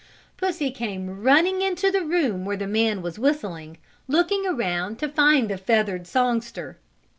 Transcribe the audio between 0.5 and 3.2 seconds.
came running into the room where the man was